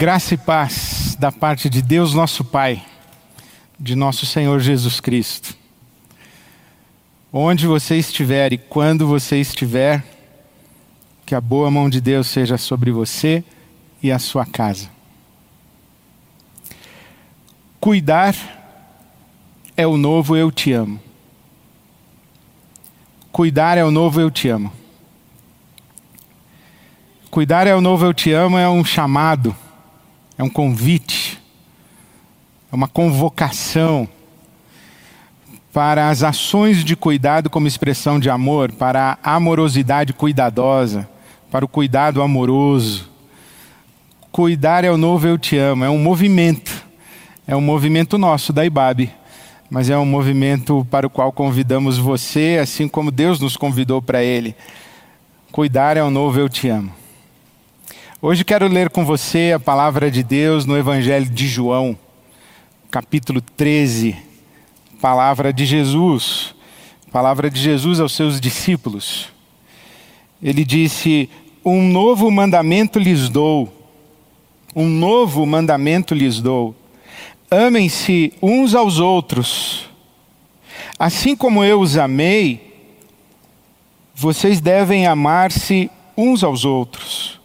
[0.00, 2.82] Graça e paz da parte de Deus, nosso Pai,
[3.78, 5.54] de nosso Senhor Jesus Cristo.
[7.30, 10.02] Onde você estiver e quando você estiver,
[11.26, 13.44] que a boa mão de Deus seja sobre você
[14.02, 14.88] e a sua casa.
[17.78, 18.34] Cuidar
[19.76, 20.98] é o novo eu te amo.
[23.30, 24.72] Cuidar é o novo eu te amo.
[27.30, 29.54] Cuidar é o novo eu te amo é um chamado
[30.40, 31.38] é um convite,
[32.72, 34.08] é uma convocação
[35.70, 41.06] para as ações de cuidado como expressão de amor, para a amorosidade cuidadosa,
[41.50, 43.06] para o cuidado amoroso.
[44.32, 46.86] Cuidar é o novo eu te amo, é um movimento,
[47.46, 49.10] é um movimento nosso da IBAB,
[49.68, 54.24] mas é um movimento para o qual convidamos você, assim como Deus nos convidou para
[54.24, 54.56] ele.
[55.52, 56.99] Cuidar é o novo eu te amo.
[58.22, 61.96] Hoje quero ler com você a palavra de Deus no Evangelho de João,
[62.90, 64.14] capítulo 13.
[65.00, 66.54] Palavra de Jesus.
[67.10, 69.30] Palavra de Jesus aos seus discípulos.
[70.42, 71.30] Ele disse:
[71.64, 73.72] Um novo mandamento lhes dou.
[74.76, 76.76] Um novo mandamento lhes dou.
[77.50, 79.88] Amem-se uns aos outros.
[80.98, 82.84] Assim como eu os amei,
[84.14, 87.39] vocês devem amar-se uns aos outros.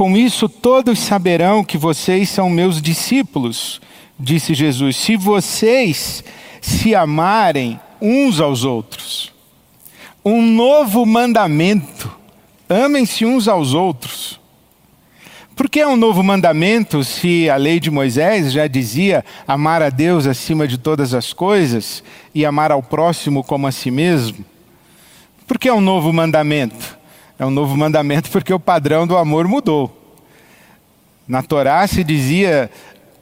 [0.00, 3.82] Com isso todos saberão que vocês são meus discípulos,
[4.18, 6.24] disse Jesus, se vocês
[6.58, 9.30] se amarem uns aos outros.
[10.24, 12.10] Um novo mandamento:
[12.66, 14.40] amem-se uns aos outros.
[15.54, 19.90] Por que é um novo mandamento se a lei de Moisés já dizia amar a
[19.90, 22.02] Deus acima de todas as coisas
[22.34, 24.46] e amar ao próximo como a si mesmo?
[25.46, 26.99] Por que é um novo mandamento?
[27.40, 30.20] É um novo mandamento porque o padrão do amor mudou.
[31.26, 32.70] Na Torá se dizia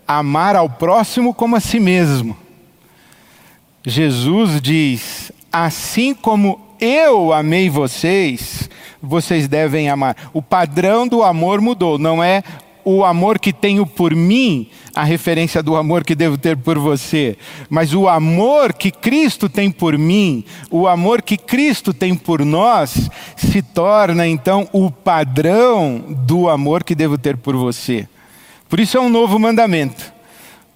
[0.08, 2.36] amar ao próximo como a si mesmo.
[3.86, 8.68] Jesus diz: assim como eu amei vocês,
[9.01, 10.17] vocês devem amar.
[10.33, 12.42] O padrão do amor mudou, não é
[12.84, 17.37] o amor que tenho por mim, a referência do amor que devo ter por você,
[17.69, 23.11] mas o amor que Cristo tem por mim, o amor que Cristo tem por nós,
[23.37, 28.09] se torna então o padrão do amor que devo ter por você.
[28.69, 30.13] Por isso é um novo mandamento,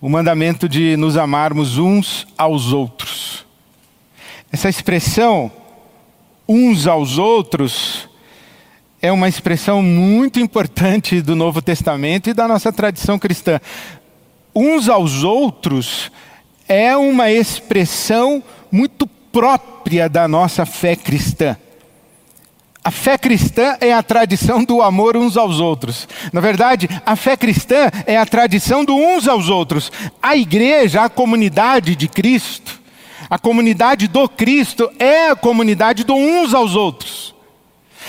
[0.01, 3.45] o mandamento de nos amarmos uns aos outros.
[4.51, 5.51] Essa expressão,
[6.49, 8.09] uns aos outros,
[9.03, 13.61] é uma expressão muito importante do Novo Testamento e da nossa tradição cristã.
[14.55, 16.11] Uns aos outros
[16.69, 21.57] é uma expressão muito própria da nossa fé cristã.
[22.85, 26.09] A fé cristã é a tradição do amor uns aos outros.
[26.33, 29.93] Na verdade, a fé cristã é a tradição do uns aos outros.
[30.21, 32.81] A igreja, a comunidade de Cristo,
[33.31, 37.33] a comunidade do Cristo é a comunidade do uns aos outros.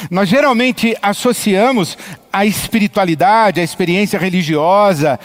[0.10, 1.96] Nós geralmente associamos
[2.32, 5.20] a espiritualidade, a experiência religiosa,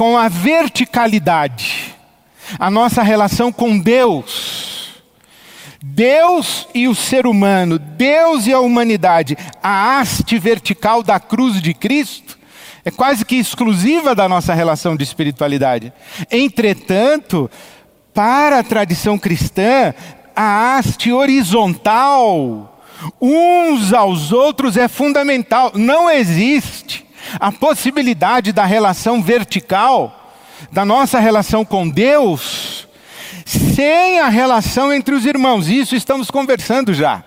[0.00, 1.94] com a verticalidade,
[2.58, 4.94] a nossa relação com Deus.
[5.82, 11.74] Deus e o ser humano, Deus e a humanidade, a haste vertical da cruz de
[11.74, 12.38] Cristo,
[12.82, 15.92] é quase que exclusiva da nossa relação de espiritualidade.
[16.30, 17.50] Entretanto,
[18.14, 19.92] para a tradição cristã,
[20.34, 22.82] a haste horizontal
[23.20, 25.72] uns aos outros é fundamental.
[25.74, 30.34] Não existe a possibilidade da relação vertical,
[30.72, 32.88] da nossa relação com Deus,
[33.44, 35.68] sem a relação entre os irmãos.
[35.68, 37.24] Isso estamos conversando já.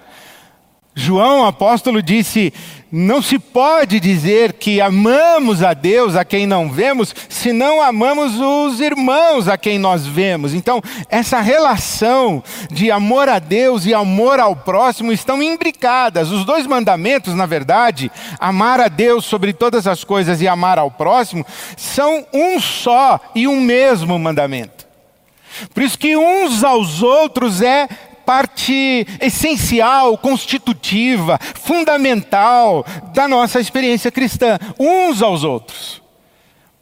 [0.95, 2.53] João, apóstolo, disse:
[2.95, 8.39] não se pode dizer que amamos a Deus a quem não vemos, se não amamos
[8.39, 10.53] os irmãos a quem nós vemos.
[10.53, 16.29] Então, essa relação de amor a Deus e amor ao próximo estão imbricadas.
[16.29, 20.91] Os dois mandamentos, na verdade, amar a Deus sobre todas as coisas e amar ao
[20.91, 21.43] próximo,
[21.75, 24.85] são um só e um mesmo mandamento.
[25.73, 27.89] Por isso que uns aos outros é
[28.25, 36.01] parte essencial, constitutiva, fundamental da nossa experiência cristã, uns aos outros.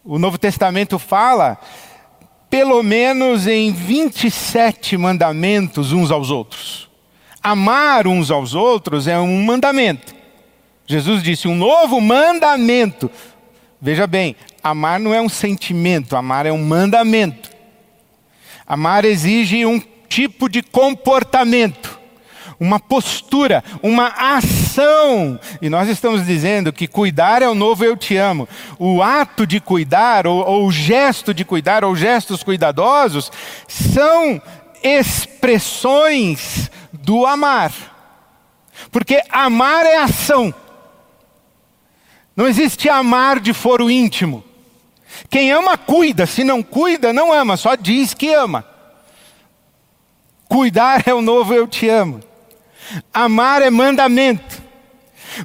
[0.03, 1.59] O Novo Testamento fala,
[2.49, 6.89] pelo menos em 27 mandamentos uns aos outros.
[7.41, 10.13] Amar uns aos outros é um mandamento.
[10.85, 13.09] Jesus disse: um novo mandamento.
[13.79, 17.49] Veja bem, amar não é um sentimento, amar é um mandamento.
[18.67, 19.79] Amar exige um
[20.11, 22.01] tipo de comportamento.
[22.59, 25.39] uma postura, uma ação.
[25.59, 28.47] E nós estamos dizendo que cuidar é o novo eu te amo.
[28.77, 33.31] O ato de cuidar, ou, ou o gesto de cuidar, ou gestos cuidadosos,
[33.67, 34.39] são
[34.83, 37.71] expressões do amar.
[38.91, 40.53] Porque amar é ação.
[42.35, 44.43] Não existe amar de foro íntimo.
[45.31, 46.27] Quem ama, cuida.
[46.27, 48.70] Se não cuida, não ama, só diz que ama.
[50.51, 52.19] Cuidar é o novo eu te amo.
[53.13, 54.61] Amar é mandamento.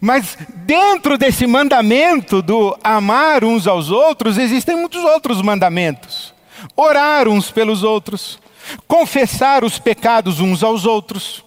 [0.03, 6.35] Mas dentro desse mandamento do amar uns aos outros, existem muitos outros mandamentos.
[6.77, 8.41] Orar uns pelos outros,
[8.89, 11.45] confessar os pecados uns aos outros,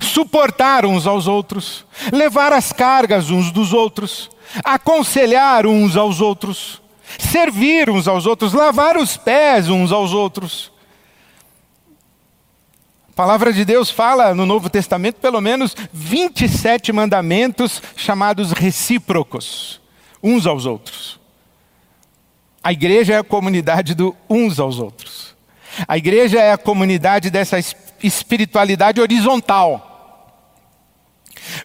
[0.00, 4.30] suportar uns aos outros, levar as cargas uns dos outros,
[4.64, 6.80] aconselhar uns aos outros,
[7.18, 10.69] servir uns aos outros, lavar os pés uns aos outros.
[13.20, 19.78] A palavra de Deus fala no Novo Testamento pelo menos 27 mandamentos chamados recíprocos,
[20.22, 21.20] uns aos outros.
[22.64, 25.36] A igreja é a comunidade do uns aos outros.
[25.86, 27.58] A igreja é a comunidade dessa
[28.02, 30.56] espiritualidade horizontal,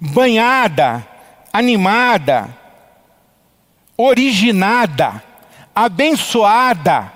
[0.02, 1.08] banhada,
[1.54, 2.50] animada,
[3.96, 5.24] originada,
[5.74, 7.14] abençoada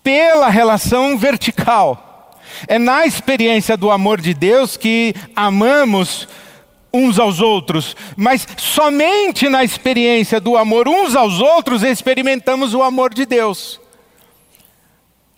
[0.00, 2.05] pela relação vertical.
[2.66, 6.28] É na experiência do amor de Deus que amamos
[6.92, 13.12] uns aos outros, mas somente na experiência do amor uns aos outros experimentamos o amor
[13.12, 13.80] de Deus.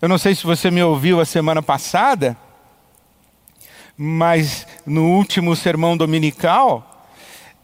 [0.01, 2.37] Eu não sei se você me ouviu a semana passada,
[3.97, 7.05] mas no último sermão dominical,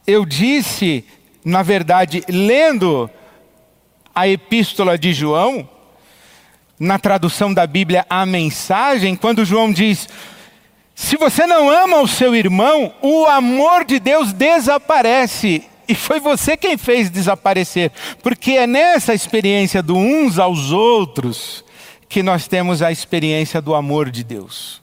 [0.06, 1.06] eu disse,
[1.46, 3.10] na verdade, lendo
[4.14, 5.68] a epístola de João,
[6.80, 10.08] na tradução da Bíblia, a mensagem, quando João diz:
[10.94, 15.64] Se você não ama o seu irmão, o amor de Deus desaparece.
[15.88, 17.92] E foi você quem fez desaparecer,
[18.24, 21.64] porque é nessa experiência do uns aos outros
[22.10, 24.82] que nós temos a experiência do amor de Deus.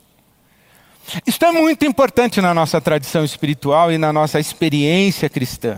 [1.26, 5.76] Isso é muito importante na nossa tradição espiritual e na nossa experiência cristã.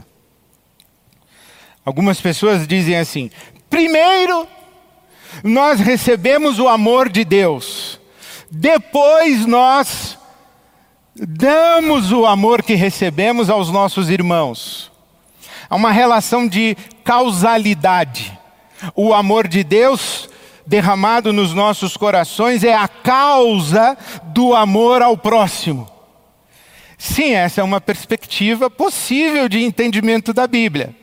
[1.84, 3.30] Algumas pessoas dizem assim:
[3.68, 4.46] primeiro
[5.42, 8.00] nós recebemos o amor de Deus,
[8.50, 10.18] depois nós
[11.16, 14.90] damos o amor que recebemos aos nossos irmãos.
[15.68, 18.38] Há uma relação de causalidade.
[18.94, 20.28] O amor de Deus
[20.66, 23.96] derramado nos nossos corações é a causa
[24.26, 25.88] do amor ao próximo.
[26.96, 30.94] Sim, essa é uma perspectiva possível de entendimento da Bíblia,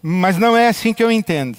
[0.00, 1.58] mas não é assim que eu entendo.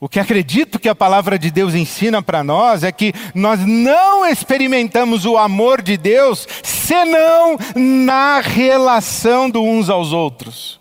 [0.00, 4.24] O que acredito que a palavra de Deus ensina para nós é que nós não
[4.24, 10.78] experimentamos o amor de Deus senão na relação do uns aos outros,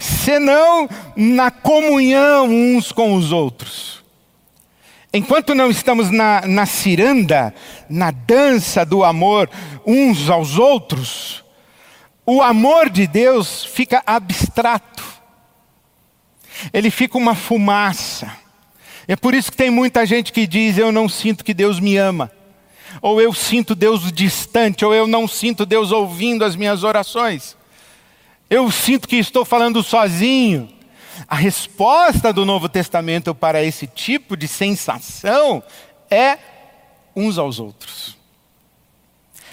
[0.00, 4.04] senão na comunhão uns com os outros.
[5.12, 7.54] Enquanto não estamos na, na ciranda,
[7.88, 9.48] na dança do amor
[9.86, 11.44] uns aos outros,
[12.26, 15.04] o amor de Deus fica abstrato,
[16.72, 18.45] ele fica uma fumaça.
[19.08, 21.96] É por isso que tem muita gente que diz: Eu não sinto que Deus me
[21.96, 22.30] ama,
[23.00, 27.56] ou eu sinto Deus distante, ou eu não sinto Deus ouvindo as minhas orações.
[28.48, 30.68] Eu sinto que estou falando sozinho.
[31.26, 35.62] A resposta do Novo Testamento para esse tipo de sensação
[36.10, 36.38] é
[37.14, 38.16] uns aos outros.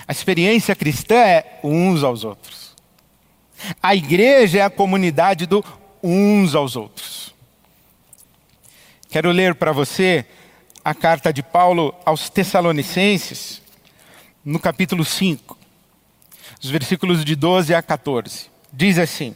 [0.06, 2.76] A experiência cristã é uns aos outros.
[3.82, 5.64] A igreja é a comunidade do
[6.04, 7.33] uns aos outros.
[9.14, 10.26] Quero ler para você
[10.84, 13.62] a carta de Paulo aos Tessalonicenses,
[14.44, 15.56] no capítulo 5,
[16.60, 18.48] os versículos de 12 a 14.
[18.74, 19.36] Diz assim: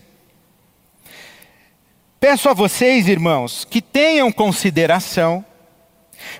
[2.19, 5.45] Peço a vocês, irmãos, que tenham consideração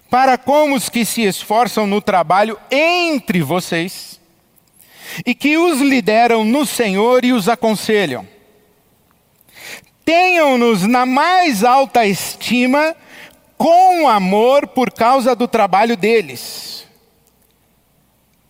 [0.10, 4.20] para com os que se esforçam no trabalho entre vocês
[5.24, 8.27] e que os lideram no Senhor e os aconselham.
[10.03, 12.96] Tenham-nos na mais alta estima
[13.58, 16.86] com amor por causa do trabalho deles.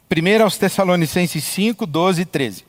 [0.10, 2.66] 1 aos Tessalonicenses 5, 12 e 13.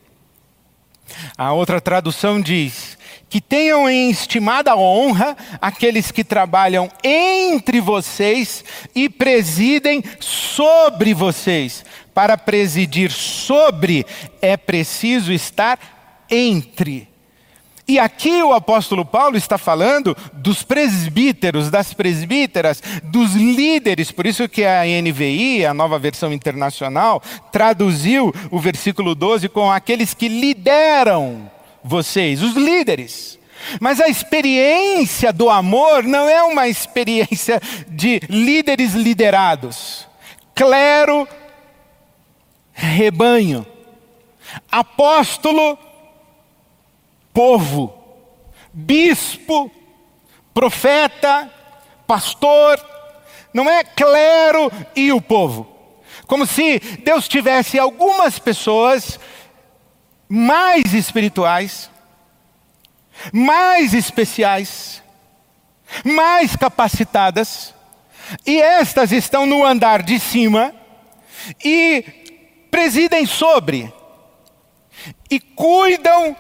[1.36, 8.64] A outra tradução diz: que tenham em estimada honra aqueles que trabalham entre vocês
[8.94, 11.84] e presidem sobre vocês.
[12.14, 14.04] Para presidir sobre
[14.40, 15.78] é preciso estar
[16.30, 17.08] entre.
[17.88, 24.46] E aqui o apóstolo Paulo está falando dos presbíteros, das presbíteras, dos líderes, por isso
[24.46, 31.50] que a NVI, a nova versão internacional, traduziu o versículo 12 com aqueles que lideram
[31.82, 33.38] vocês, os líderes.
[33.80, 40.06] Mas a experiência do amor não é uma experiência de líderes liderados.
[40.54, 41.26] Clero,
[42.72, 43.66] rebanho.
[44.70, 45.78] Apóstolo,
[47.32, 47.94] povo,
[48.72, 49.70] bispo,
[50.52, 51.50] profeta,
[52.06, 52.78] pastor,
[53.52, 55.66] não é clero e o povo.
[56.26, 59.18] Como se Deus tivesse algumas pessoas
[60.28, 61.90] mais espirituais,
[63.32, 65.02] mais especiais,
[66.04, 67.74] mais capacitadas,
[68.46, 70.74] e estas estão no andar de cima
[71.64, 72.04] e
[72.70, 73.92] presidem sobre
[75.30, 76.36] e cuidam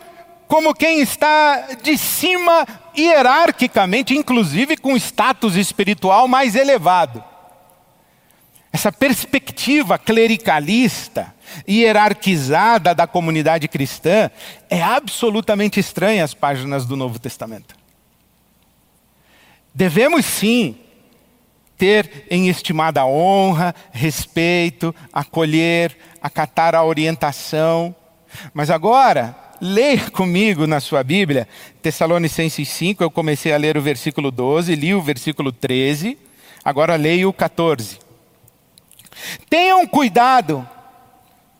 [0.48, 7.22] como quem está de cima hierarquicamente, inclusive com status espiritual mais elevado.
[8.72, 11.34] Essa perspectiva clericalista,
[11.68, 14.30] hierarquizada da comunidade cristã
[14.70, 17.76] é absolutamente estranha às páginas do Novo Testamento.
[19.74, 20.78] Devemos sim
[21.76, 27.94] ter em estimada honra, respeito, acolher, acatar a orientação,
[28.52, 31.48] mas agora Leia comigo na sua Bíblia,
[31.82, 36.16] Tessalonicenses 5, eu comecei a ler o versículo 12, li o versículo 13,
[36.64, 37.98] agora leio o 14.
[39.50, 40.68] Tenham cuidado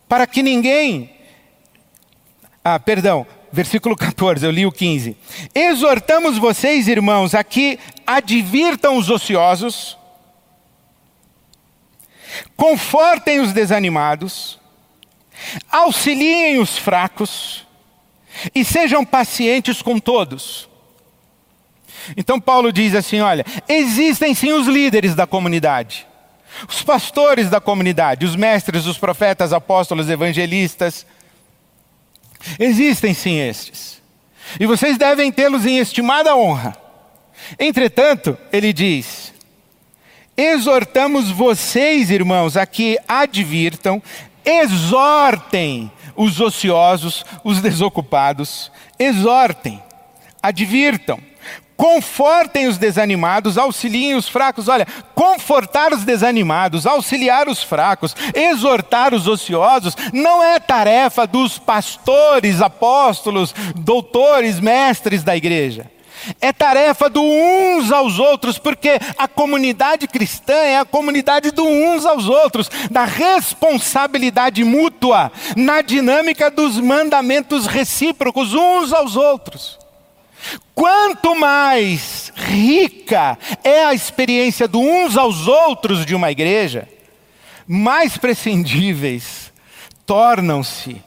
[0.08, 1.10] para que ninguém.
[2.62, 5.16] Ah, perdão, versículo 14, eu li o 15.
[5.52, 9.98] Exortamos vocês, irmãos, a que advirtam os ociosos,
[12.56, 14.58] confortem os desanimados,
[15.68, 17.66] auxiliem os fracos,
[18.54, 20.68] e sejam pacientes com todos.
[22.16, 26.06] Então Paulo diz assim: olha, existem sim os líderes da comunidade,
[26.68, 31.06] os pastores da comunidade, os mestres, os profetas, apóstolos, evangelistas.
[32.58, 34.00] Existem sim estes.
[34.58, 36.76] E vocês devem tê-los em estimada honra.
[37.58, 39.32] Entretanto, ele diz:
[40.36, 44.02] exortamos vocês, irmãos, a que advirtam,
[44.44, 49.80] exortem os ociosos, os desocupados, exortem,
[50.42, 51.20] advirtam,
[51.76, 54.66] confortem os desanimados, auxiliem os fracos.
[54.66, 54.84] Olha,
[55.14, 63.54] confortar os desanimados, auxiliar os fracos, exortar os ociosos, não é tarefa dos pastores, apóstolos,
[63.76, 65.88] doutores, mestres da igreja.
[66.40, 72.04] É tarefa do uns aos outros, porque a comunidade cristã é a comunidade do uns
[72.04, 79.78] aos outros, da responsabilidade mútua, na dinâmica dos mandamentos recíprocos uns aos outros.
[80.74, 86.88] Quanto mais rica é a experiência do uns aos outros de uma igreja,
[87.66, 89.52] mais prescindíveis
[90.06, 91.02] tornam-se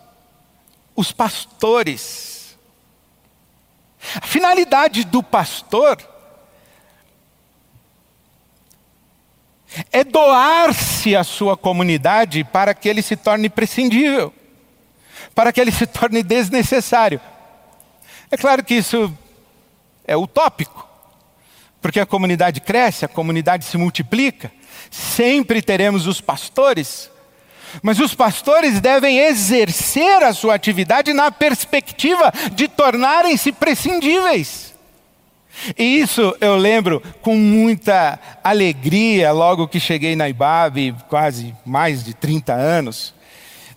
[0.95, 2.40] os pastores
[4.15, 5.97] a finalidade do pastor
[9.91, 14.33] é doar-se à sua comunidade para que ele se torne prescindível,
[15.35, 17.21] para que ele se torne desnecessário.
[18.29, 19.13] É claro que isso
[20.05, 20.87] é utópico,
[21.81, 24.51] porque a comunidade cresce, a comunidade se multiplica,
[24.89, 27.10] sempre teremos os pastores
[27.81, 34.71] mas os pastores devem exercer a sua atividade na perspectiva de tornarem-se prescindíveis.
[35.77, 42.13] E isso eu lembro com muita alegria logo que cheguei na IBAB, quase mais de
[42.13, 43.13] 30 anos.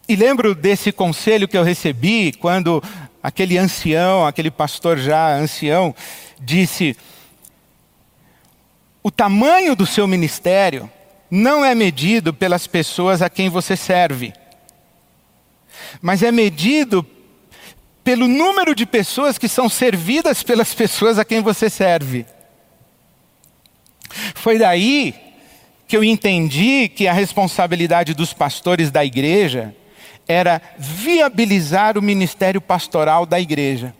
[0.08, 2.82] E lembro desse conselho que eu recebi quando
[3.22, 5.94] aquele ancião, aquele pastor já ancião,
[6.40, 6.96] disse:
[9.02, 10.90] o tamanho do seu ministério
[11.30, 14.32] não é medido pelas pessoas a quem você serve,
[16.00, 17.06] mas é medido
[18.04, 22.26] pelo número de pessoas que são servidas pelas pessoas a quem você serve.
[24.34, 25.14] Foi daí
[25.88, 29.74] que eu entendi que a responsabilidade dos pastores da igreja
[30.28, 33.94] era viabilizar o ministério pastoral da igreja.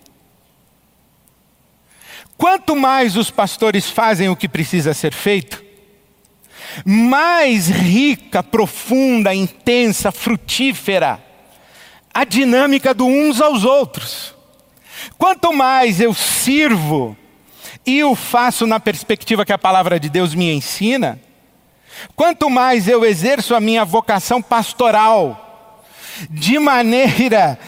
[2.37, 5.64] Quanto mais os pastores fazem o que precisa ser feito,
[6.85, 11.23] mais rica, profunda, intensa, frutífera
[12.13, 14.35] a dinâmica do uns aos outros.
[15.19, 17.17] Quanto mais eu sirvo
[17.85, 21.21] e o faço na perspectiva que a palavra de Deus me ensina,
[22.15, 25.83] quanto mais eu exerço a minha vocação pastoral
[26.31, 27.59] de maneira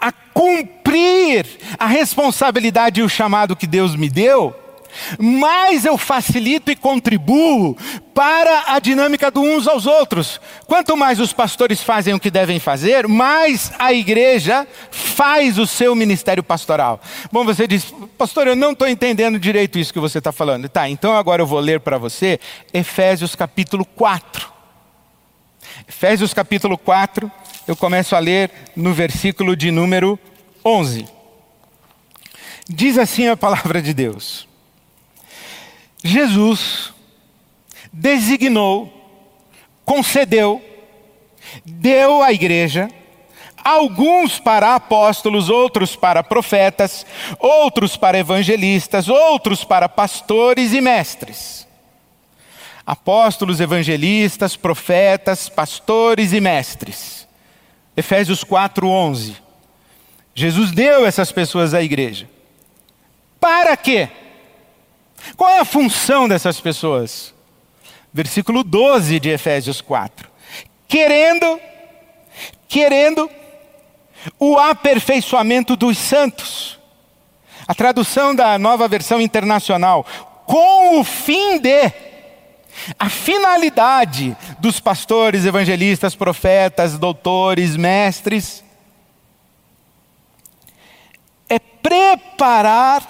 [0.00, 1.46] a cumprir
[1.78, 4.54] a responsabilidade e o chamado que Deus me deu,
[5.18, 7.76] mais eu facilito e contribuo
[8.14, 10.40] para a dinâmica do uns aos outros.
[10.66, 15.94] Quanto mais os pastores fazem o que devem fazer, mais a igreja faz o seu
[15.94, 17.00] ministério pastoral.
[17.32, 20.68] Bom, você diz, pastor, eu não estou entendendo direito isso que você está falando.
[20.68, 22.38] Tá, então agora eu vou ler para você
[22.72, 24.54] Efésios capítulo 4.
[25.88, 27.30] Efésios capítulo 4,
[27.66, 30.18] eu começo a ler no versículo de número
[30.64, 31.06] 11.
[32.68, 34.48] Diz assim a palavra de Deus.
[36.06, 36.92] Jesus
[37.90, 38.92] designou,
[39.86, 40.62] concedeu,
[41.64, 42.90] deu à igreja,
[43.64, 47.06] alguns para apóstolos, outros para profetas,
[47.38, 51.66] outros para evangelistas, outros para pastores e mestres.
[52.86, 57.26] Apóstolos, evangelistas, profetas, pastores e mestres.
[57.96, 59.36] Efésios 4:11.
[60.34, 62.28] Jesus deu essas pessoas à igreja.
[63.40, 64.10] Para quê?
[65.36, 67.34] Qual é a função dessas pessoas?
[68.12, 70.28] Versículo 12 de Efésios 4.
[70.86, 71.60] Querendo,
[72.68, 73.28] querendo
[74.38, 76.78] o aperfeiçoamento dos santos.
[77.66, 80.06] A tradução da nova versão internacional,
[80.46, 81.92] com o fim de
[82.98, 88.64] a finalidade dos pastores, evangelistas, profetas, doutores, mestres
[91.48, 93.02] é preparar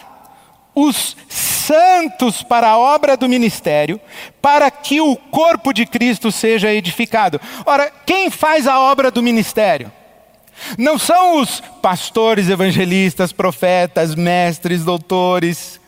[0.74, 1.16] os
[1.64, 4.00] santos para a obra do ministério,
[4.40, 7.40] para que o corpo de Cristo seja edificado.
[7.64, 9.90] Ora, quem faz a obra do ministério?
[10.78, 15.80] Não são os pastores, evangelistas, profetas, mestres, doutores,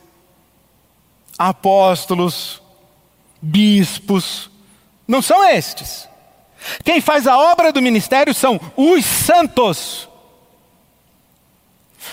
[1.39, 2.61] apóstolos,
[3.41, 4.51] bispos.
[5.07, 6.09] Não são estes.
[6.85, 10.09] Quem faz a obra do ministério são os santos.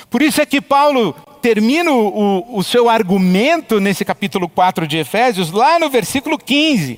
[0.09, 5.51] Por isso é que Paulo termina o, o seu argumento nesse capítulo 4 de Efésios,
[5.51, 6.97] lá no versículo 15.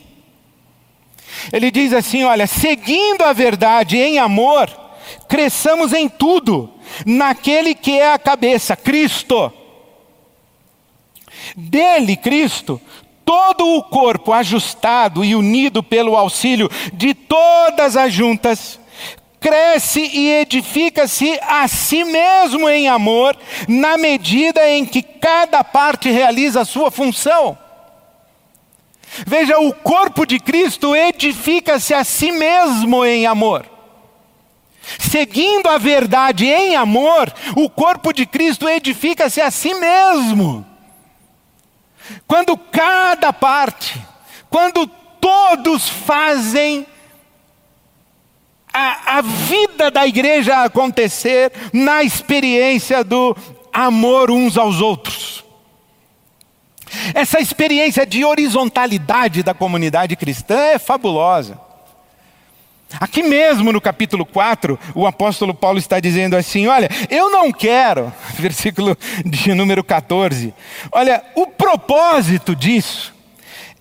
[1.52, 4.70] Ele diz assim: Olha, seguindo a verdade em amor,
[5.28, 6.70] cresçamos em tudo,
[7.04, 9.52] naquele que é a cabeça, Cristo.
[11.58, 12.80] Dele, Cristo,
[13.26, 18.80] todo o corpo ajustado e unido pelo auxílio de todas as juntas,
[19.46, 26.62] cresce e edifica-se a si mesmo em amor, na medida em que cada parte realiza
[26.62, 27.56] a sua função.
[29.28, 33.70] Veja, o corpo de Cristo edifica-se a si mesmo em amor.
[34.98, 40.66] Seguindo a verdade em amor, o corpo de Cristo edifica-se a si mesmo.
[42.26, 43.96] Quando cada parte,
[44.50, 46.88] quando todos fazem
[48.76, 53.36] a, a vida da igreja acontecer na experiência do
[53.72, 55.46] amor uns aos outros.
[57.14, 61.58] Essa experiência de horizontalidade da comunidade cristã é fabulosa.
[63.00, 68.14] Aqui mesmo no capítulo 4, o apóstolo Paulo está dizendo assim: Olha, eu não quero,
[68.38, 70.54] versículo de número 14,
[70.92, 73.16] olha, o propósito disso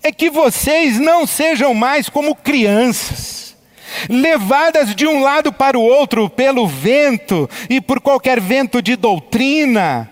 [0.05, 3.45] é que vocês não sejam mais como crianças
[4.09, 10.11] levadas de um lado para o outro pelo vento e por qualquer vento de doutrina,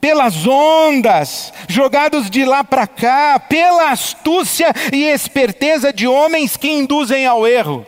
[0.00, 7.26] pelas ondas, jogados de lá para cá, pela astúcia e esperteza de homens que induzem
[7.26, 7.86] ao erro.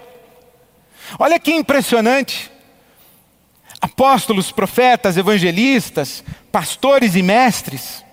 [1.18, 2.51] Olha que impressionante.
[3.81, 8.05] Apóstolos, profetas, evangelistas, pastores e mestres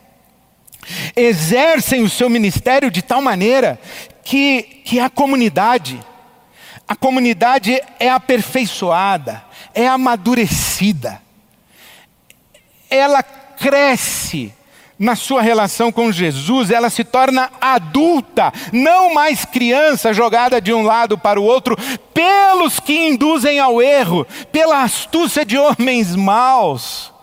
[1.15, 3.79] exercem o seu ministério de tal maneira
[4.23, 5.99] que, que a comunidade,
[6.89, 9.43] a comunidade é aperfeiçoada,
[9.75, 11.21] é amadurecida,
[12.89, 14.51] ela cresce
[14.97, 20.81] na sua relação com Jesus, ela se torna adulta, não mais criança jogada de um
[20.81, 21.77] lado para o outro,
[22.11, 27.13] pelos que induzem ao erro, pela astúcia de homens maus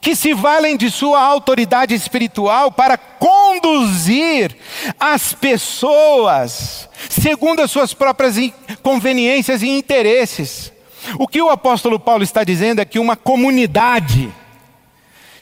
[0.00, 4.56] que se valem de sua autoridade espiritual para conduzir
[4.98, 8.36] as pessoas segundo as suas próprias
[8.82, 10.72] conveniências e interesses.
[11.18, 14.32] O que o apóstolo Paulo está dizendo é que uma comunidade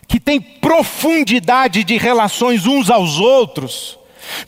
[0.08, 3.98] que tem profundidade de relações uns aos outros,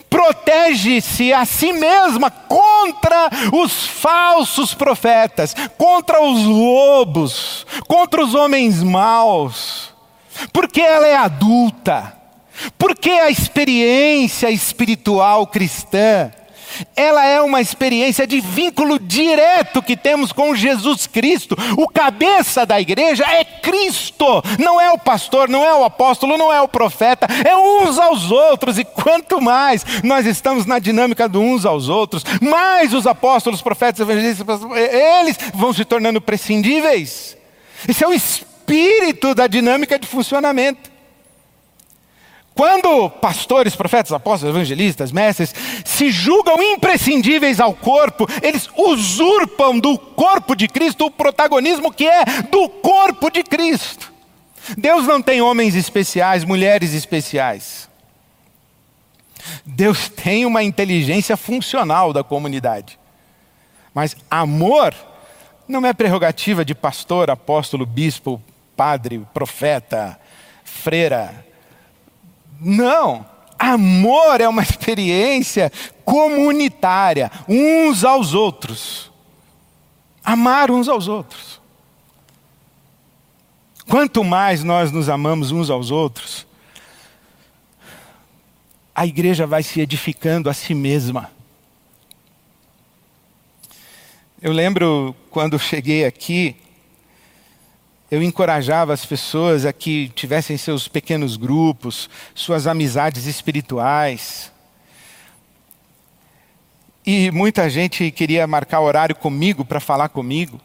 [0.09, 9.93] protege-se a si mesma contra os falsos profetas, contra os lobos, contra os homens maus,
[10.53, 12.17] porque ela é adulta,
[12.79, 16.31] porque a experiência espiritual cristã
[16.97, 21.57] ela é uma experiência de vínculo direto que temos com Jesus Cristo.
[21.77, 26.53] O cabeça da igreja é Cristo, não é o pastor, não é o apóstolo, não
[26.53, 28.79] é o profeta, é uns aos outros.
[28.79, 34.01] E quanto mais nós estamos na dinâmica do uns aos outros, mais os apóstolos, profetas,
[34.01, 34.61] evangelistas,
[35.21, 37.37] eles vão se tornando prescindíveis.
[37.89, 40.94] Esse é o espírito da dinâmica de funcionamento.
[42.55, 45.53] Quando pastores, profetas, apóstolos, evangelistas, mestres
[45.85, 52.25] se julgam imprescindíveis ao corpo, eles usurpam do corpo de Cristo o protagonismo que é
[52.51, 54.13] do corpo de Cristo.
[54.79, 57.89] Deus não tem homens especiais, mulheres especiais.
[59.67, 62.99] Deus tem uma inteligência funcional da comunidade.
[63.93, 64.95] Mas amor
[65.67, 68.41] não é prerrogativa de pastor, apóstolo, bispo,
[68.77, 70.19] padre, profeta,
[70.65, 71.45] freira
[72.61, 73.27] não.
[73.59, 75.71] Amor é uma experiência
[76.05, 79.11] comunitária, uns aos outros.
[80.25, 81.61] Amar uns aos outros.
[83.87, 86.47] Quanto mais nós nos amamos uns aos outros,
[88.95, 91.31] a igreja vai se edificando a si mesma.
[94.41, 96.57] Eu lembro quando cheguei aqui,
[98.15, 104.53] eu encorajava as pessoas a que tivessem seus pequenos grupos, suas amizades espirituais.
[107.05, 110.61] E muita gente queria marcar horário comigo para falar comigo.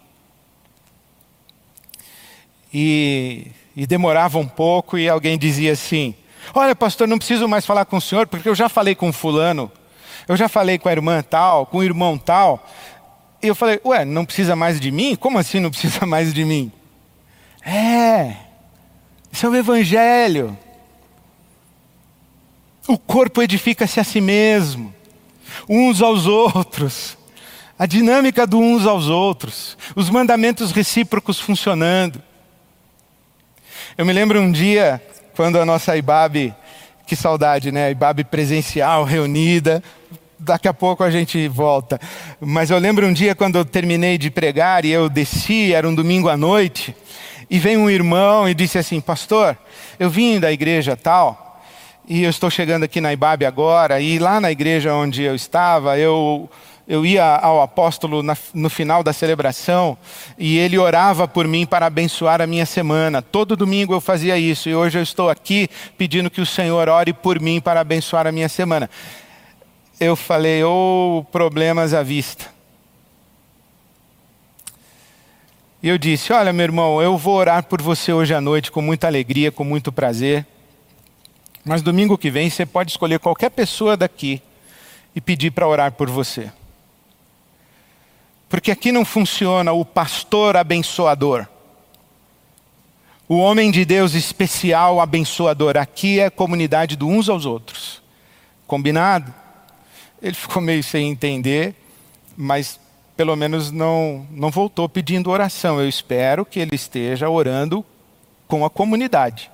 [2.72, 6.14] E, e demorava um pouco e alguém dizia assim:
[6.54, 9.72] Olha, pastor, não preciso mais falar com o senhor, porque eu já falei com fulano,
[10.28, 12.64] eu já falei com a irmã tal, com o irmão tal.
[13.42, 15.16] E eu falei: Ué, não precisa mais de mim?
[15.16, 16.72] Como assim não precisa mais de mim?
[17.66, 18.36] É,
[19.32, 20.58] isso é o Evangelho.
[22.88, 24.94] O corpo edifica-se a si mesmo,
[25.68, 27.18] uns aos outros.
[27.78, 32.22] A dinâmica do uns aos outros, os mandamentos recíprocos funcionando.
[33.98, 35.02] Eu me lembro um dia,
[35.36, 36.54] quando a nossa IBAB,
[37.06, 37.92] que saudade, né?
[37.92, 39.82] IBAB presencial, reunida,
[40.38, 42.00] daqui a pouco a gente volta.
[42.40, 45.94] Mas eu lembro um dia quando eu terminei de pregar e eu desci, era um
[45.94, 46.96] domingo à noite,
[47.50, 49.58] e veio um irmão e disse assim: Pastor,
[50.00, 51.62] eu vim da igreja tal,
[52.08, 55.98] e eu estou chegando aqui na Ibabe agora, e lá na igreja onde eu estava,
[55.98, 56.50] eu,
[56.88, 59.98] eu ia ao apóstolo na, no final da celebração,
[60.38, 63.22] e ele orava por mim para abençoar a minha semana.
[63.22, 67.14] Todo domingo eu fazia isso, e hoje eu estou aqui pedindo que o Senhor ore
[67.14, 68.90] por mim para abençoar a minha semana.
[70.00, 72.59] Eu falei, ou oh, problemas à vista.
[75.82, 78.82] E eu disse: Olha, meu irmão, eu vou orar por você hoje à noite com
[78.82, 80.46] muita alegria, com muito prazer.
[81.64, 84.42] Mas domingo que vem você pode escolher qualquer pessoa daqui
[85.16, 86.52] e pedir para orar por você.
[88.50, 91.46] Porque aqui não funciona o pastor abençoador.
[93.28, 95.78] O homem de Deus especial abençoador.
[95.78, 98.02] Aqui é comunidade do uns aos outros.
[98.66, 99.32] Combinado?
[100.20, 101.76] Ele ficou meio sem entender,
[102.36, 102.79] mas
[103.20, 105.78] pelo menos não, não voltou pedindo oração.
[105.82, 107.84] Eu espero que ele esteja orando
[108.48, 109.52] com a comunidade.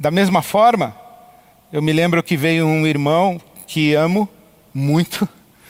[0.00, 0.96] Da mesma forma,
[1.72, 4.28] eu me lembro que veio um irmão que amo
[4.74, 5.28] muito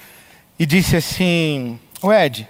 [0.58, 2.48] e disse assim: O Ed,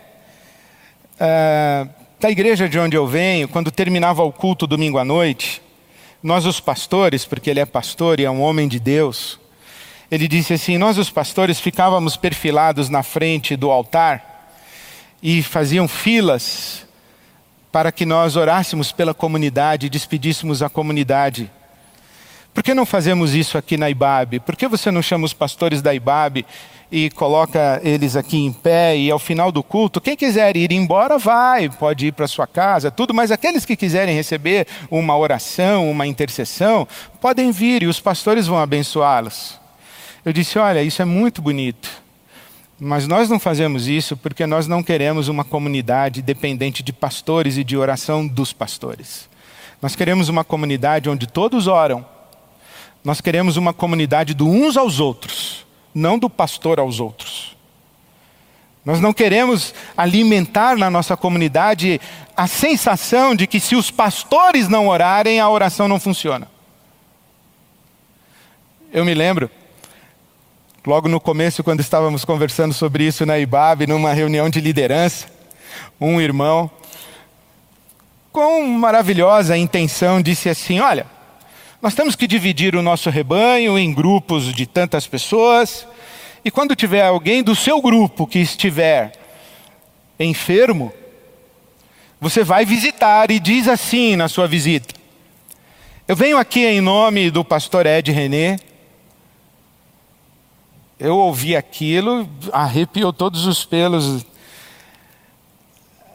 [1.16, 1.90] uh,
[2.20, 5.60] da igreja de onde eu venho, quando terminava o culto domingo à noite,
[6.22, 9.40] nós os pastores, porque ele é pastor e é um homem de Deus,
[10.12, 14.50] ele disse assim: Nós, os pastores, ficávamos perfilados na frente do altar
[15.22, 16.84] e faziam filas
[17.72, 21.50] para que nós orássemos pela comunidade despedíssemos a comunidade.
[22.52, 24.40] Por que não fazemos isso aqui na IBAB?
[24.40, 26.44] Por que você não chama os pastores da IBAB
[26.90, 31.16] e coloca eles aqui em pé e ao final do culto, quem quiser ir embora,
[31.16, 36.06] vai, pode ir para sua casa, tudo, mas aqueles que quiserem receber uma oração, uma
[36.06, 36.86] intercessão,
[37.18, 39.61] podem vir e os pastores vão abençoá-los.
[40.24, 41.90] Eu disse: Olha, isso é muito bonito,
[42.78, 47.64] mas nós não fazemos isso porque nós não queremos uma comunidade dependente de pastores e
[47.64, 49.28] de oração dos pastores.
[49.80, 52.06] Nós queremos uma comunidade onde todos oram.
[53.04, 57.56] Nós queremos uma comunidade do uns aos outros, não do pastor aos outros.
[58.84, 62.00] Nós não queremos alimentar na nossa comunidade
[62.36, 66.48] a sensação de que se os pastores não orarem, a oração não funciona.
[68.92, 69.50] Eu me lembro
[70.84, 75.28] Logo no começo, quando estávamos conversando sobre isso na IBAB, numa reunião de liderança,
[76.00, 76.68] um irmão,
[78.32, 81.06] com maravilhosa intenção, disse assim: Olha,
[81.80, 85.86] nós temos que dividir o nosso rebanho em grupos de tantas pessoas,
[86.44, 89.12] E quando tiver alguém do seu grupo que estiver
[90.18, 90.92] enfermo,
[92.20, 94.92] você vai visitar e diz assim na sua visita:
[96.08, 98.58] Eu venho aqui em nome do pastor Ed René.
[101.04, 104.24] Eu ouvi aquilo, arrepiou todos os pelos.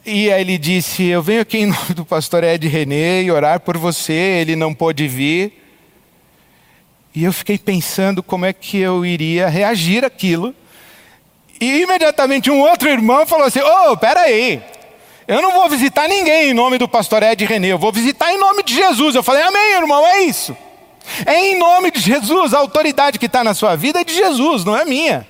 [0.05, 3.59] E aí ele disse: Eu venho aqui em nome do pastor Ed René e orar
[3.59, 4.13] por você.
[4.13, 5.61] Ele não pôde vir.
[7.13, 10.55] E eu fiquei pensando como é que eu iria reagir àquilo.
[11.59, 14.63] E imediatamente um outro irmão falou assim: Ô, oh, peraí,
[15.27, 18.37] eu não vou visitar ninguém em nome do pastor Ed René, eu vou visitar em
[18.37, 19.15] nome de Jesus.
[19.15, 20.55] Eu falei: Amém, irmão, é isso.
[21.25, 24.63] É em nome de Jesus, a autoridade que está na sua vida é de Jesus,
[24.63, 25.27] não é minha.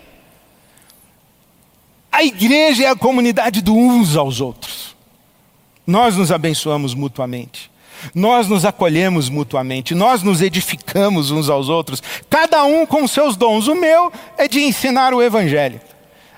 [2.11, 4.95] A igreja é a comunidade do uns aos outros.
[5.85, 7.71] Nós nos abençoamos mutuamente.
[8.13, 13.67] Nós nos acolhemos mutuamente, nós nos edificamos uns aos outros, cada um com seus dons.
[13.67, 15.81] O meu é de ensinar o Evangelho.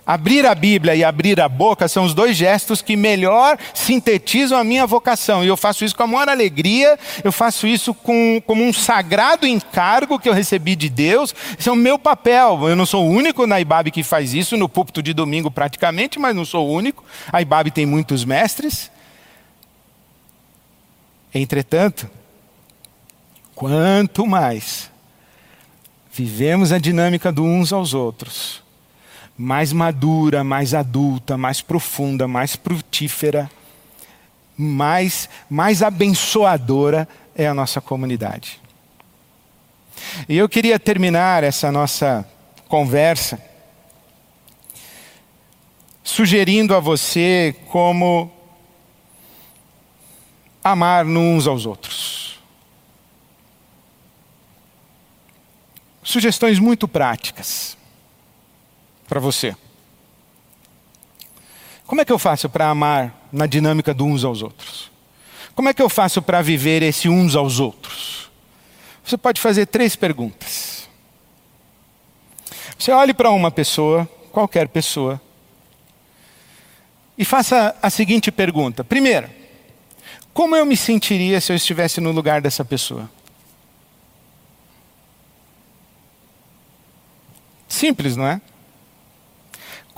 [0.10, 4.64] Abrir a Bíblia e abrir a boca são os dois gestos que melhor sintetizam a
[4.64, 5.44] minha vocação.
[5.44, 9.46] E eu faço isso com amor e alegria, eu faço isso com, como um sagrado
[9.46, 11.36] encargo que eu recebi de Deus.
[11.60, 12.68] Esse é o meu papel.
[12.68, 16.18] Eu não sou o único na IBAB que faz isso, no púlpito de domingo praticamente,
[16.18, 17.06] mas não sou o único.
[17.32, 18.90] A IBAB tem muitos mestres.
[21.32, 22.10] Entretanto,
[23.54, 24.90] quanto mais
[26.12, 28.68] vivemos a dinâmica do uns aos outros,
[29.42, 33.50] mais madura, mais adulta, mais profunda, mais frutífera,
[34.58, 38.60] mais, mais abençoadora é a nossa comunidade.
[40.28, 42.30] E eu queria terminar essa nossa
[42.68, 43.42] conversa
[46.04, 48.30] sugerindo a você como
[50.62, 52.38] amar uns aos outros.
[56.04, 57.79] Sugestões muito práticas
[59.10, 59.56] para você.
[61.88, 64.92] Como é que eu faço para amar na dinâmica do uns aos outros?
[65.56, 68.30] Como é que eu faço para viver esse uns aos outros?
[69.04, 70.88] Você pode fazer três perguntas.
[72.78, 75.20] Você olhe para uma pessoa, qualquer pessoa,
[77.18, 78.84] e faça a seguinte pergunta.
[78.84, 79.30] Primeiro,
[80.32, 83.10] como eu me sentiria se eu estivesse no lugar dessa pessoa?
[87.68, 88.40] Simples, não é?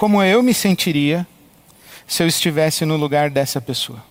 [0.02, 1.28] Como eu me sentiria
[2.08, 4.04] se eu estivesse no lugar dessa pessoa?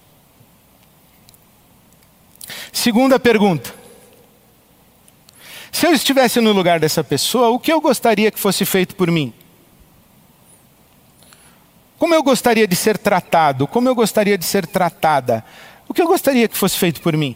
[2.73, 3.75] Segunda pergunta.
[5.73, 9.11] Se eu estivesse no lugar dessa pessoa, o que eu gostaria que fosse feito por
[9.11, 9.35] mim?
[11.99, 13.67] Como eu gostaria de ser tratado?
[13.67, 15.45] Como eu gostaria de ser tratada?
[15.89, 17.35] O que eu gostaria que fosse feito por mim?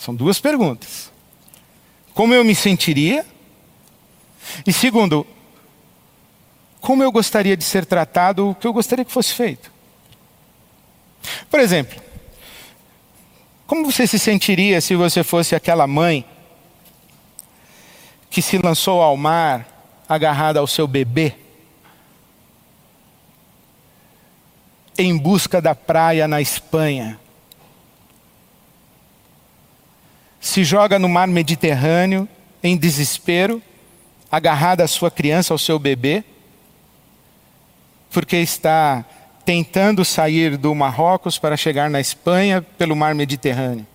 [0.00, 1.12] São duas perguntas.
[2.12, 3.24] Como eu me sentiria?
[4.66, 5.24] E segundo,
[6.82, 9.72] como eu gostaria de ser tratado, o que eu gostaria que fosse feito?
[11.48, 11.98] Por exemplo,
[13.66, 16.26] como você se sentiria se você fosse aquela mãe
[18.28, 19.66] que se lançou ao mar
[20.06, 21.36] agarrada ao seu bebê?
[24.96, 27.18] em busca da praia na Espanha.
[30.40, 32.28] Se joga no mar Mediterrâneo
[32.62, 33.62] em desespero,
[34.30, 36.24] agarrada à sua criança, ao seu bebê,
[38.12, 39.04] porque está
[39.44, 43.86] tentando sair do Marrocos para chegar na Espanha pelo mar Mediterrâneo.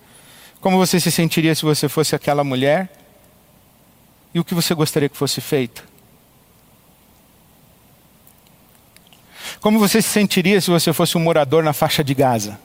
[0.60, 2.92] Como você se sentiria se você fosse aquela mulher?
[4.34, 5.86] E o que você gostaria que fosse feito?
[9.60, 12.58] Como você se sentiria se você fosse um morador na faixa de Gaza?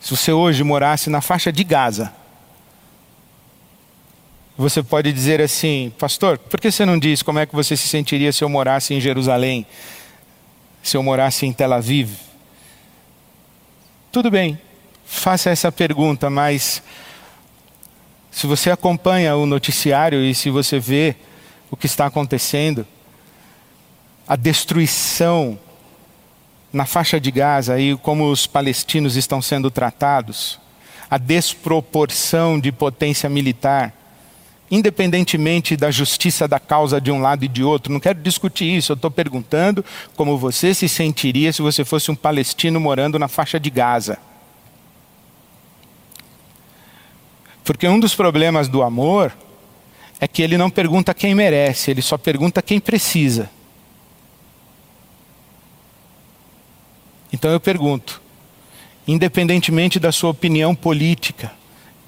[0.00, 2.12] Se você hoje morasse na faixa de Gaza,
[4.58, 7.86] você pode dizer assim, pastor, por que você não diz como é que você se
[7.86, 9.64] sentiria se eu morasse em Jerusalém,
[10.82, 12.10] se eu morasse em Tel Aviv?
[14.10, 14.58] Tudo bem,
[15.06, 16.82] faça essa pergunta, mas
[18.32, 21.14] se você acompanha o noticiário e se você vê
[21.70, 22.84] o que está acontecendo,
[24.26, 25.56] a destruição
[26.72, 30.58] na faixa de Gaza e como os palestinos estão sendo tratados,
[31.08, 33.94] a desproporção de potência militar,
[34.70, 37.92] independentemente da justiça da causa de um lado e de outro.
[37.92, 39.84] Não quero discutir isso, eu estou perguntando
[40.16, 44.18] como você se sentiria se você fosse um palestino morando na faixa de Gaza.
[47.64, 49.32] Porque um dos problemas do amor
[50.20, 53.50] é que ele não pergunta quem merece, ele só pergunta quem precisa.
[57.32, 58.20] Então eu pergunto,
[59.06, 61.52] independentemente da sua opinião política,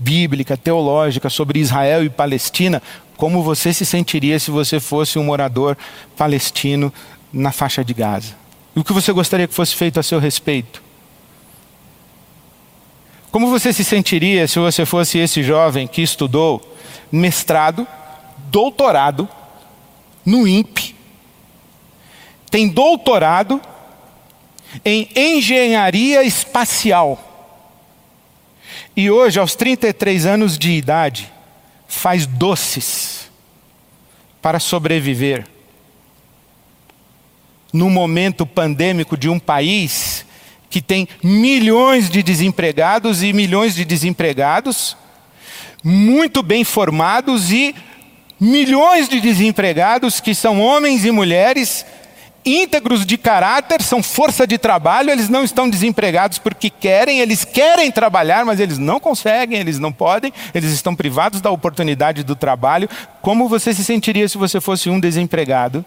[0.00, 2.82] bíblica, teológica sobre Israel e Palestina,
[3.16, 5.76] como você se sentiria se você fosse um morador
[6.16, 6.92] palestino
[7.32, 8.34] na faixa de Gaza?
[8.74, 10.82] E o que você gostaria que fosse feito a seu respeito?
[13.30, 16.60] Como você se sentiria se você fosse esse jovem que estudou
[17.12, 17.86] mestrado,
[18.50, 19.28] doutorado
[20.24, 20.96] no INPE,
[22.50, 23.60] tem doutorado
[24.84, 27.29] em engenharia espacial
[28.96, 31.32] e hoje, aos 33 anos de idade,
[31.86, 33.30] faz doces
[34.42, 35.46] para sobreviver?
[37.72, 40.26] No momento pandêmico de um país
[40.68, 44.96] que tem milhões de desempregados e milhões de desempregados,
[45.82, 47.74] muito bem formados e
[48.38, 51.84] milhões de desempregados que são homens e mulheres
[52.44, 57.90] íntegros de caráter, são força de trabalho, eles não estão desempregados porque querem, eles querem
[57.90, 62.88] trabalhar, mas eles não conseguem, eles não podem, eles estão privados da oportunidade do trabalho.
[63.20, 65.84] Como você se sentiria se você fosse um desempregado?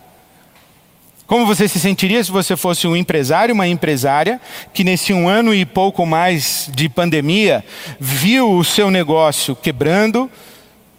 [1.25, 4.39] Como você se sentiria se você fosse um empresário, uma empresária,
[4.73, 7.63] que nesse um ano e pouco mais de pandemia
[7.99, 10.29] viu o seu negócio quebrando,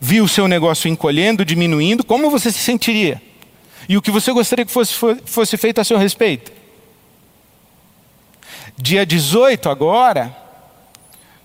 [0.00, 2.02] viu o seu negócio encolhendo, diminuindo?
[2.02, 3.22] Como você se sentiria?
[3.88, 4.94] E o que você gostaria que fosse,
[5.25, 6.53] fosse feito a seu respeito?
[8.77, 10.37] Dia 18 agora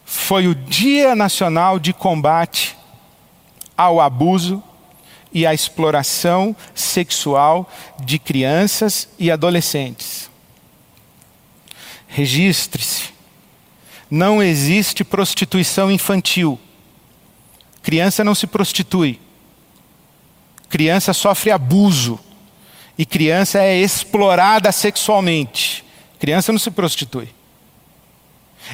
[0.05, 2.75] foi o Dia Nacional de Combate
[3.77, 4.63] ao Abuso
[5.31, 10.29] e à exploração sexual de crianças e adolescentes.
[12.07, 13.09] Registre-se.
[14.09, 16.59] Não existe prostituição infantil.
[17.83, 19.19] Criança não se prostitui.
[20.67, 22.19] Criança sofre abuso.
[22.99, 25.85] E criança é explorada sexualmente.
[26.19, 27.29] Criança não se prostitui.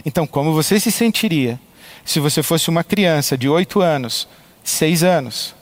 [0.04, 1.60] Então, como você se sentiria
[2.04, 4.28] se você fosse uma criança de 8 anos,
[4.64, 5.54] 6 anos,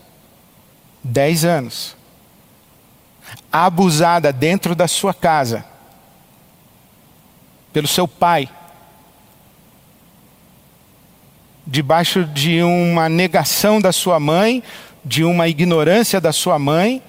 [1.04, 1.98] 10 anos,
[3.52, 5.66] abusada dentro da sua casa,
[7.74, 8.50] pelo seu pai,
[11.68, 14.64] debaixo de uma negação da sua mãe,
[15.04, 17.02] de uma ignorância da sua mãe,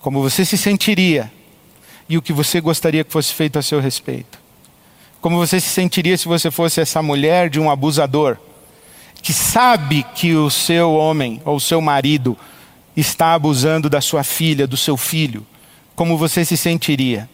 [0.00, 1.30] como você se sentiria
[2.08, 4.38] e o que você gostaria que fosse feito a seu respeito.
[5.20, 8.36] Como você se sentiria se você fosse essa mulher de um abusador,
[9.20, 12.38] que sabe que o seu homem ou o seu marido
[12.96, 15.46] está abusando da sua filha, do seu filho.
[15.94, 17.28] Como você se sentiria?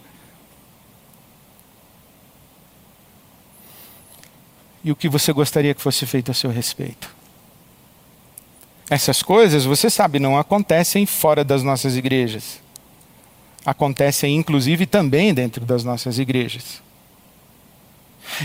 [4.83, 7.14] E o que você gostaria que fosse feito a seu respeito?
[8.89, 12.59] Essas coisas, você sabe, não acontecem fora das nossas igrejas.
[13.65, 16.83] Acontecem, inclusive, também dentro das nossas igrejas.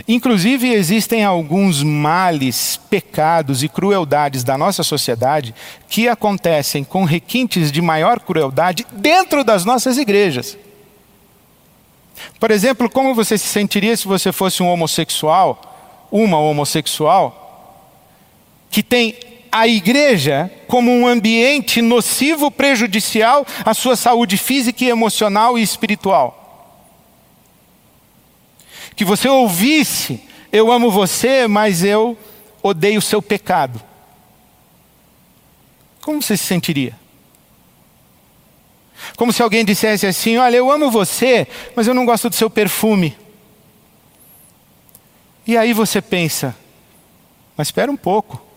[0.09, 5.55] Inclusive, existem alguns males, pecados e crueldades da nossa sociedade
[5.89, 10.57] que acontecem com requintes de maior crueldade dentro das nossas igrejas.
[12.39, 17.37] Por exemplo, como você se sentiria se você fosse um homossexual, uma homossexual,
[18.71, 25.63] que tem a igreja como um ambiente nocivo, prejudicial à sua saúde física emocional e
[25.63, 26.37] espiritual.
[28.95, 32.17] Que você ouvisse, eu amo você, mas eu
[32.63, 33.81] odeio o seu pecado.
[36.03, 36.99] Como você se sentiria?
[39.17, 42.51] Como se alguém dissesse assim: Olha, eu amo você, mas eu não gosto do seu
[42.51, 43.17] perfume.
[45.47, 46.57] E aí você pensa:
[47.57, 48.50] Mas espera um pouco.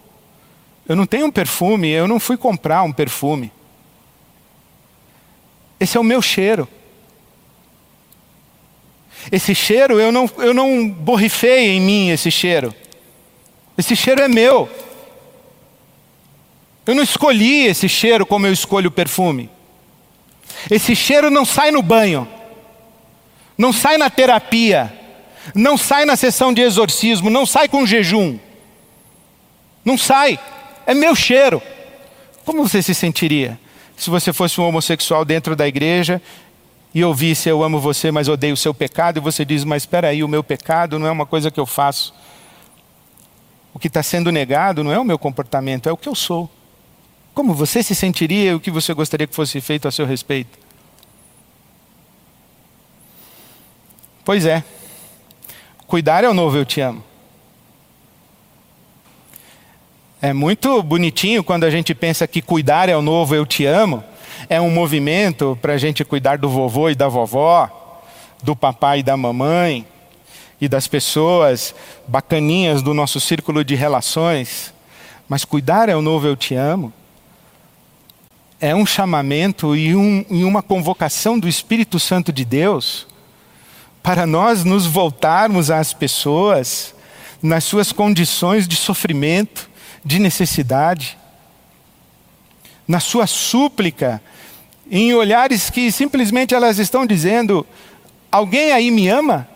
[0.88, 3.52] Eu não tenho um perfume, eu não fui comprar um perfume.
[5.80, 6.68] Esse é o meu cheiro.
[9.32, 12.76] Esse cheiro, eu não, eu não borrifei em mim esse cheiro.
[13.78, 14.70] Esse cheiro é meu.
[16.86, 19.50] Eu não escolhi esse cheiro como eu escolho o perfume.
[20.70, 22.28] Esse cheiro não sai no banho,
[23.58, 24.94] não sai na terapia,
[25.56, 28.38] não sai na sessão de exorcismo, não sai com jejum.
[29.86, 30.40] Não sai
[30.86, 31.62] é meu cheiro.
[32.46, 33.60] Como você se sentiria
[33.96, 36.22] se você fosse um homossexual dentro da igreja
[36.94, 40.10] e ouvisse eu amo você, mas odeio o seu pecado, e você diz, mas espera
[40.10, 42.14] aí, o meu pecado não é uma coisa que eu faço.
[43.74, 46.50] O que está sendo negado não é o meu comportamento, é o que eu sou.
[47.34, 50.60] Como você se sentiria e o que você gostaria que fosse feito a seu respeito?
[54.24, 54.64] Pois é,
[55.88, 57.04] cuidar é o novo eu te amo.
[60.24, 64.02] É muito bonitinho quando a gente pensa que cuidar é o novo eu te amo.
[64.48, 68.02] É um movimento para a gente cuidar do vovô e da vovó,
[68.42, 69.86] do papai e da mamãe,
[70.62, 71.76] e das pessoas
[72.08, 74.74] bacaninhas do nosso círculo de relações.
[75.28, 76.94] Mas cuidar é o novo eu te amo.
[78.62, 83.06] é um chamamento e, um, e uma convocação do Espírito Santo de Deus
[84.02, 86.96] para nós nos voltarmos às pessoas
[87.42, 89.70] nas suas condições de sofrimento,
[90.04, 91.18] de necessidade,
[92.88, 94.22] na sua súplica,
[94.90, 97.66] em olhares que simplesmente elas estão dizendo:
[98.32, 99.48] Alguém aí me ama?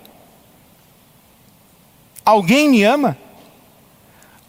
[2.24, 3.18] Alguém me ama?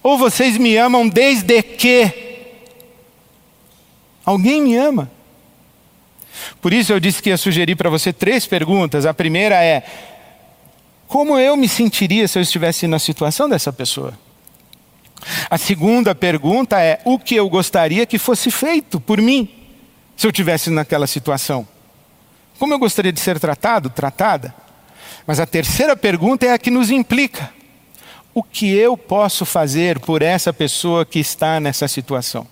[0.02, 2.12] Ou vocês me amam desde que?
[4.24, 5.10] Alguém me ama?
[6.60, 9.06] Por isso eu disse que ia sugerir para você três perguntas.
[9.06, 9.82] A primeira é:
[11.06, 14.12] como eu me sentiria se eu estivesse na situação dessa pessoa?
[15.50, 19.48] A segunda pergunta é: o que eu gostaria que fosse feito por mim
[20.16, 21.66] se eu estivesse naquela situação?
[22.58, 24.54] Como eu gostaria de ser tratado, tratada?
[25.26, 27.52] Mas a terceira pergunta é a que nos implica:
[28.34, 32.46] o que eu posso fazer por essa pessoa que está nessa situação?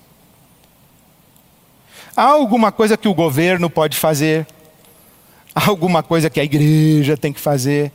[2.16, 4.46] Há alguma coisa que o governo pode fazer?
[5.54, 7.92] Há alguma coisa que a igreja tem que fazer?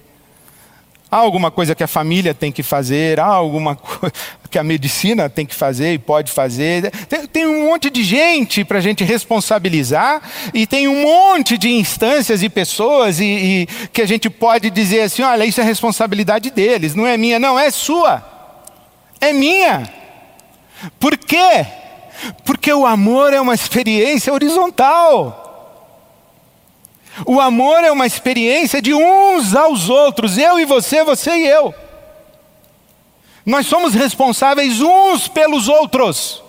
[1.12, 3.20] Há alguma coisa que a família tem que fazer?
[3.20, 4.14] Há alguma coisa
[4.50, 6.90] que a medicina tem que fazer e pode fazer?
[7.10, 10.22] Tem, tem um monte de gente para a gente responsabilizar
[10.54, 15.02] e tem um monte de instâncias e pessoas e, e que a gente pode dizer
[15.02, 18.24] assim: olha, isso é responsabilidade deles, não é minha, não, é sua,
[19.20, 19.92] é minha.
[20.98, 21.66] Por quê?
[22.46, 25.41] Porque o amor é uma experiência horizontal.
[27.26, 31.74] O amor é uma experiência de uns aos outros, eu e você, você e eu.
[33.46, 36.44] Nós somos responsáveis uns pelos outros.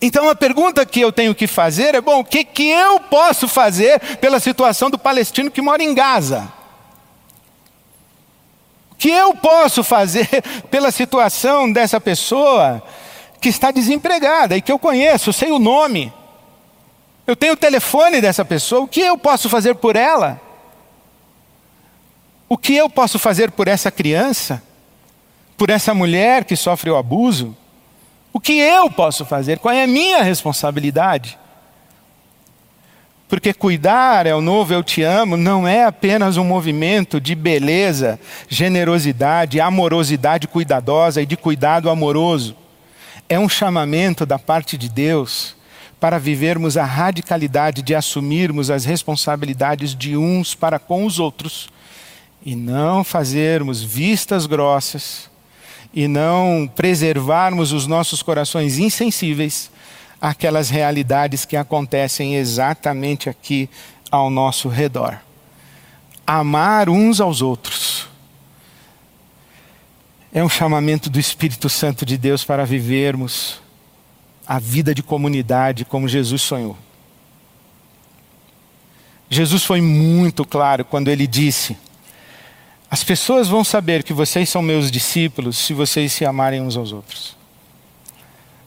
[0.00, 3.48] Então a pergunta que eu tenho que fazer é: bom, o que, que eu posso
[3.48, 6.50] fazer pela situação do palestino que mora em Gaza?
[8.92, 10.28] O que eu posso fazer
[10.70, 12.82] pela situação dessa pessoa
[13.40, 16.12] que está desempregada e que eu conheço, sei o nome.
[17.28, 20.40] Eu tenho o telefone dessa pessoa, o que eu posso fazer por ela?
[22.48, 24.62] O que eu posso fazer por essa criança?
[25.54, 27.54] Por essa mulher que sofre o abuso?
[28.32, 29.58] O que eu posso fazer?
[29.58, 31.38] Qual é a minha responsabilidade?
[33.28, 38.18] Porque cuidar é o novo eu te amo não é apenas um movimento de beleza,
[38.48, 42.56] generosidade, amorosidade cuidadosa e de cuidado amoroso
[43.28, 45.57] é um chamamento da parte de Deus
[46.00, 51.68] para vivermos a radicalidade de assumirmos as responsabilidades de uns para com os outros
[52.44, 55.28] e não fazermos vistas grossas
[55.92, 59.70] e não preservarmos os nossos corações insensíveis
[60.20, 63.68] àquelas realidades que acontecem exatamente aqui
[64.10, 65.18] ao nosso redor.
[66.26, 68.06] Amar uns aos outros
[70.32, 73.60] é um chamamento do Espírito Santo de Deus para vivermos
[74.48, 76.74] a vida de comunidade como Jesus sonhou.
[79.28, 81.76] Jesus foi muito claro quando ele disse:
[82.90, 86.92] As pessoas vão saber que vocês são meus discípulos se vocês se amarem uns aos
[86.92, 87.36] outros.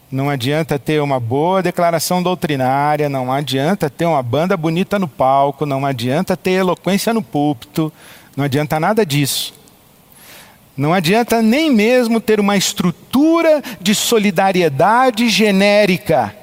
[0.08, 5.66] Não adianta ter uma boa declaração doutrinária, não adianta ter uma banda bonita no palco,
[5.66, 7.92] não adianta ter eloquência no púlpito,
[8.36, 9.54] não adianta nada disso.
[10.76, 16.34] Não adianta nem mesmo ter uma estrutura de solidariedade genérica.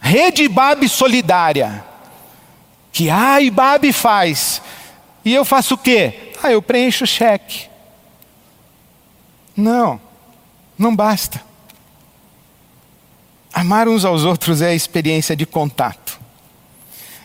[0.00, 1.84] Rede Bab solidária.
[2.92, 4.62] Que a IBAB faz.
[5.24, 6.32] E eu faço o quê?
[6.42, 7.68] Ah, eu preencho o cheque.
[9.56, 10.00] Não,
[10.78, 11.42] não basta.
[13.52, 16.20] Amar uns aos outros é a experiência de contato.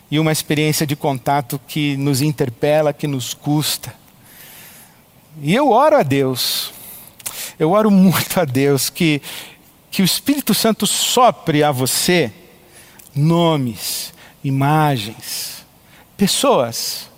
[0.09, 4.00] E uma experiência de contato que nos interpela, que nos custa
[5.39, 6.73] e eu oro a Deus,
[7.57, 9.21] eu oro muito a Deus que,
[9.89, 12.34] que o Espírito Santo sopre a você
[13.15, 14.13] nomes,
[14.43, 15.65] imagens,
[16.17, 17.09] pessoas.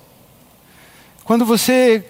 [1.24, 2.03] Quando você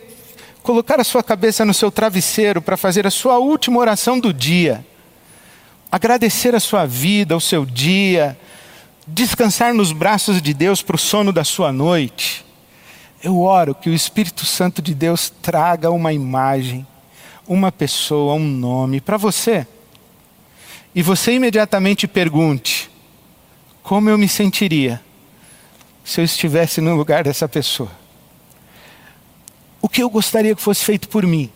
[0.62, 4.86] colocar a sua cabeça no seu travesseiro para fazer a sua última oração do dia,
[5.92, 8.38] agradecer a sua vida, o seu dia,
[9.06, 12.44] descansar nos braços de Deus para o sono da sua noite
[13.24, 16.86] eu oro que o Espírito Santo de Deus traga uma imagem,
[17.48, 19.66] uma pessoa, um nome para você.
[20.94, 22.92] E você imediatamente pergunte:
[23.82, 25.02] como eu me sentiria
[26.04, 27.92] se eu estivesse no lugar dessa pessoa?
[29.82, 31.50] O que eu gostaria que fosse feito por mim?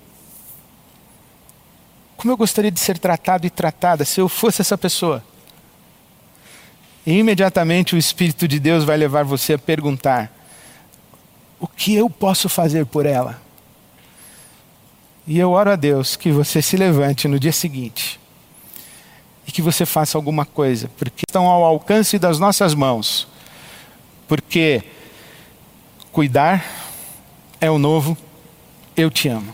[2.16, 5.24] Como eu gostaria de ser tratado e tratada se eu fosse essa pessoa?
[7.06, 10.37] E imediatamente o Espírito de Deus vai levar você a perguntar:
[11.60, 13.42] o que eu posso fazer por ela?
[15.26, 18.20] E eu oro a Deus que você se levante no dia seguinte
[19.46, 23.28] e que você faça alguma coisa, porque estão ao alcance das nossas mãos.
[24.28, 24.84] Porque
[26.12, 26.66] cuidar
[27.60, 28.18] é o novo
[28.96, 29.54] eu te amo.